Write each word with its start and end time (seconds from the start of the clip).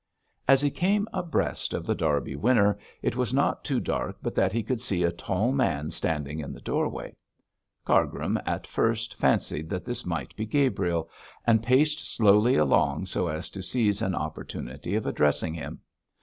As 0.47 0.61
he 0.63 0.71
came 0.71 1.07
abreast 1.13 1.75
of 1.75 1.85
The 1.85 1.93
Derby 1.93 2.35
Winner 2.35 2.75
it 3.03 3.15
was 3.15 3.35
not 3.35 3.63
too 3.63 3.79
dark 3.79 4.17
but 4.23 4.33
that 4.33 4.51
he 4.51 4.63
could 4.63 4.81
see 4.81 5.03
a 5.03 5.11
tall 5.11 5.51
man 5.51 5.91
standing 5.91 6.39
in 6.39 6.51
the 6.53 6.59
doorway. 6.59 7.15
Cargrim 7.85 8.39
at 8.47 8.65
first 8.65 9.13
fancied 9.13 9.69
that 9.69 9.85
this 9.85 10.03
might 10.03 10.35
be 10.35 10.47
Gabriel, 10.47 11.07
and 11.45 11.61
paced 11.61 11.99
slowly 11.99 12.55
along 12.55 13.05
so 13.05 13.27
as 13.27 13.51
to 13.51 13.61
seize 13.61 14.01
an 14.01 14.15
opportunity 14.15 14.95
of 14.95 15.05
addressing 15.05 15.53
him. 15.53 15.79